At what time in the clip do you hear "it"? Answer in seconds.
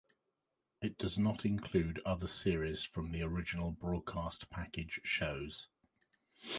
0.81-0.97